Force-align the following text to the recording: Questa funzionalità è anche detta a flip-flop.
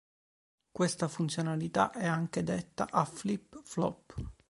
Questa 0.71 1.07
funzionalità 1.07 1.91
è 1.91 2.07
anche 2.07 2.41
detta 2.41 2.87
a 2.89 3.05
flip-flop. 3.05 4.31